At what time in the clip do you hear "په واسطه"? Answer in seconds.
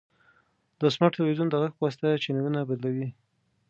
1.75-2.21